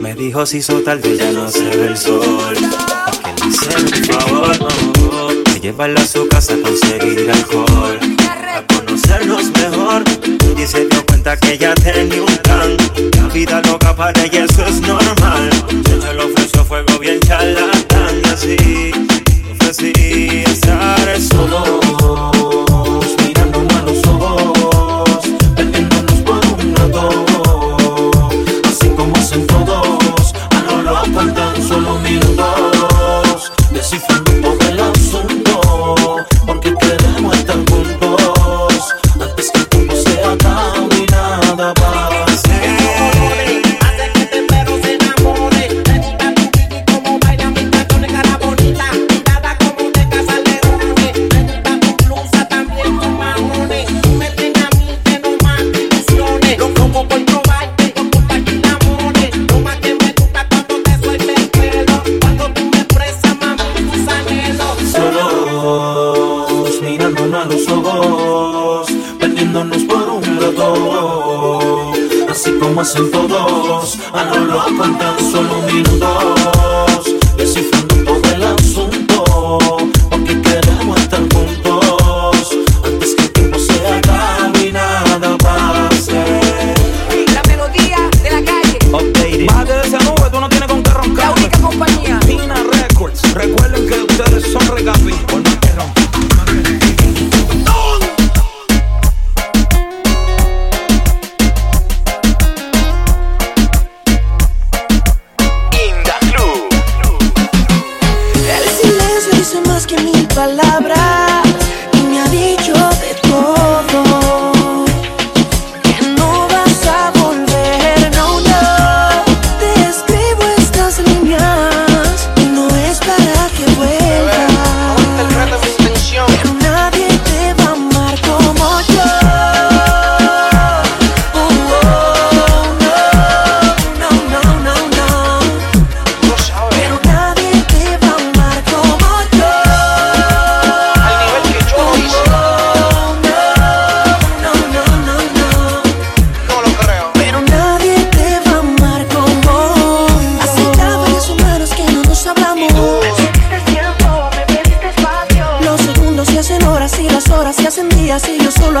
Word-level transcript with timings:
Me 0.00 0.14
dijo 0.14 0.46
si 0.46 0.58
hizo 0.58 0.80
tarde 0.80 1.16
ya 1.16 1.30
no 1.32 1.48
se 1.48 1.64
ve 1.64 1.86
el 1.88 1.96
sol. 1.96 2.54
Que 2.54 3.48
hice 3.48 3.68
un 3.76 4.04
favor, 4.04 4.58
no. 4.60 4.72
Llevarla 5.60 6.00
a 6.00 6.06
su 6.06 6.26
casa 6.28 6.54
a 6.54 6.60
conseguir 6.60 7.30
alcohol. 7.30 7.98
A 8.28 8.62
conocernos 8.66 9.44
mejor. 9.52 10.02
Y 10.58 10.66
se 10.66 10.86
dio 10.86 11.06
cuenta 11.06 11.36
que 11.36 11.52
ella 11.52 11.74
tenía 11.74 12.20
un 12.20 12.36
plan. 12.38 12.76
La 13.16 13.28
vida 13.28 13.62
loca 13.62 13.94
para 13.94 14.24
ella 14.24 14.44
eso 14.44 14.66
es 14.66 14.80
normal. 14.80 15.50
Se 15.84 16.14
lo 16.14 16.26
ofreció 16.26 16.64
fuego 16.64 16.98
bien 16.98 17.20
charlatán 17.20 18.22
así. 18.26 18.81
Hacen 72.82 73.10
todos, 73.12 73.96
a 74.12 74.24
lo 74.24 74.44
loco 74.44 74.84
en 74.84 75.30
solo 75.30 75.62
minutos, 75.62 77.14
descifrando 77.36 77.94
todo 78.04 78.34
el 78.34 78.42
asunto, 78.42 79.01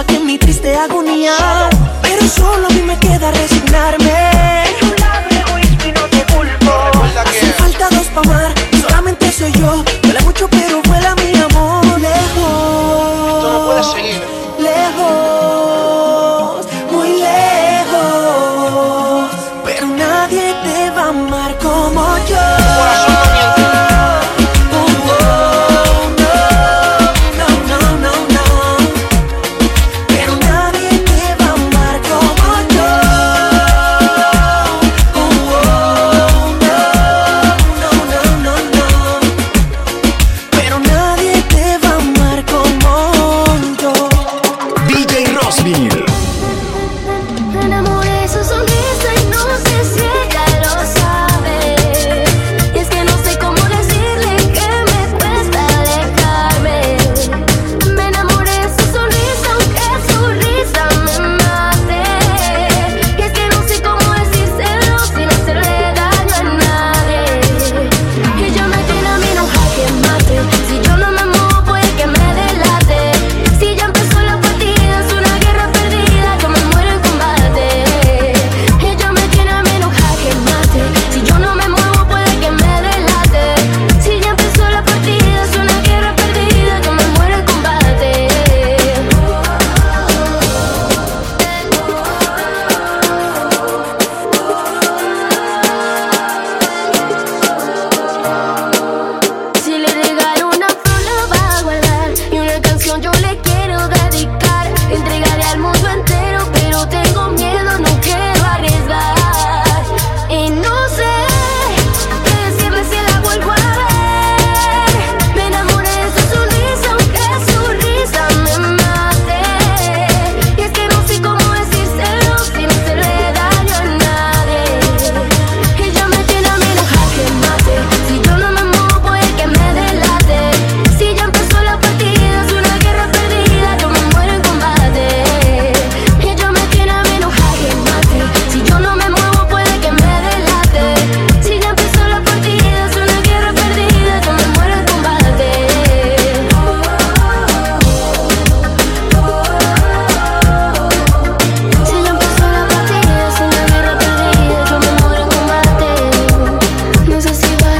y 0.02 0.04
aquí 0.04 0.16
en 0.16 0.26
mi 0.26 0.38
triste 0.38 0.76
agonía. 0.76 1.34
Pero 2.02 2.26
solo 2.28 2.66
a 2.66 2.70
mí 2.70 2.82
me 2.82 2.98
queda 2.98 3.30
resignarme. 3.30 4.64
Recuerda 6.84 7.22
Hace 7.22 7.40
que 7.40 7.52
falta 7.52 7.88
dos 7.90 8.06
pa' 8.08 8.20
amar, 8.20 8.52
solamente 8.80 9.30
soy 9.32 9.52
yo. 9.52 9.84
Duele 10.02 10.20
mucho, 10.22 10.48
pero 10.48 10.82
vuela 10.82 11.14
mi 11.16 11.34
amor 11.40 11.84
lejos. 12.00 13.42
tú 13.42 13.48
no 13.52 13.66
puedes 13.66 13.86
seguir. 13.92 14.22
Lejos, 14.58 15.31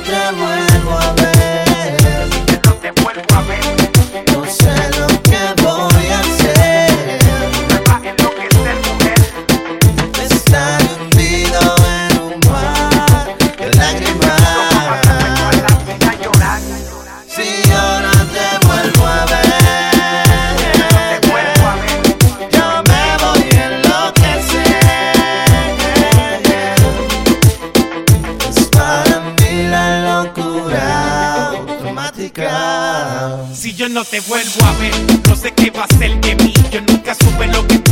otra 0.00 0.32
vuelta. 0.32 0.69
Si 33.60 33.74
yo 33.74 33.90
no 33.90 34.06
te 34.06 34.20
vuelvo 34.20 34.64
a 34.64 34.72
ver, 34.78 34.94
no 35.28 35.36
sé 35.36 35.52
qué 35.52 35.70
va 35.70 35.84
a 35.84 35.98
ser 35.98 36.18
de 36.22 36.34
mí. 36.36 36.54
Yo 36.72 36.80
nunca 36.80 37.14
supe 37.14 37.46
lo 37.48 37.66
que 37.66 37.89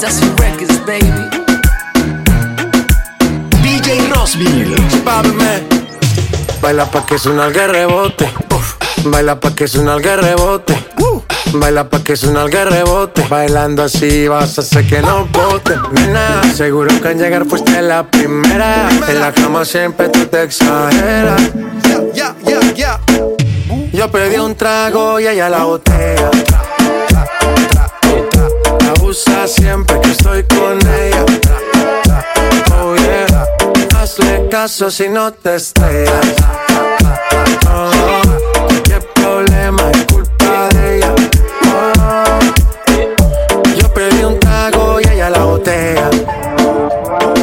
Records, 0.00 0.28
Baila 6.62 6.86
pa' 6.86 7.04
que 7.04 7.18
suena 7.18 7.46
el 7.46 7.54
rebote. 7.54 8.30
Baila 9.04 9.40
pa' 9.40 9.54
que 9.56 9.66
suena 9.66 9.94
el 9.94 10.02
rebote. 10.02 10.78
Baila 11.52 11.88
pa' 11.88 12.04
que 12.04 12.14
suena 12.14 12.44
el 12.44 12.52
rebote. 12.52 13.26
Bailando 13.28 13.82
así 13.82 14.28
vas 14.28 14.56
a 14.58 14.60
hacer 14.60 14.86
que 14.86 15.00
no 15.00 15.26
bote. 15.26 15.74
Nena, 15.90 16.42
seguro 16.54 16.88
que 17.00 17.08
al 17.08 17.18
llegar 17.18 17.44
fuiste 17.46 17.82
la 17.82 18.08
primera. 18.08 18.88
En 19.08 19.20
la 19.20 19.32
cama 19.32 19.64
siempre 19.64 20.10
tú 20.10 20.26
te 20.26 20.44
exageras. 20.44 21.42
Yo 23.92 24.10
pedí 24.12 24.36
un 24.36 24.54
trago 24.54 25.18
y 25.18 25.26
ella 25.26 25.48
la 25.48 25.64
botella. 25.64 26.30
Usa 29.08 29.48
siempre 29.48 29.98
que 30.02 30.10
estoy 30.10 30.42
con 30.42 30.78
ella. 30.86 31.24
Oh 32.78 32.94
yeah. 32.94 33.46
Hazle 33.98 34.46
caso 34.50 34.90
si 34.90 35.08
no 35.08 35.32
te 35.32 35.54
estrellas. 35.54 36.26
Oh, 37.70 38.20
qué 38.84 39.00
problema 39.14 39.90
es 39.92 40.04
culpa 40.12 40.68
de 40.74 40.96
ella. 40.98 41.14
Oh, 41.64 42.38
yo 43.80 43.94
pedí 43.94 44.24
un 44.24 44.38
trago 44.38 45.00
y 45.00 45.08
ella 45.08 45.30
la 45.30 45.42
botella. 45.42 46.10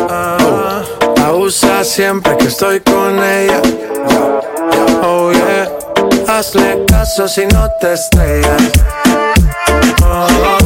Ah, 0.08 0.84
la 1.18 1.34
usa 1.34 1.84
siempre 1.84 2.38
que 2.38 2.46
estoy 2.46 2.80
con 2.82 3.24
ella. 3.24 3.60
Oh 5.02 5.32
yeah. 5.32 5.68
Hazle 6.28 6.86
caso 6.86 7.28
si 7.28 7.48
no 7.48 7.68
te 7.82 7.94
estrellas. 7.94 8.62
Oh, 10.04 10.65